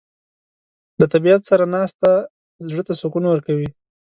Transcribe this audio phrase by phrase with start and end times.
[0.99, 2.11] له طبیعت سره ناستې
[2.69, 3.69] زړه ته سکون ورکوي.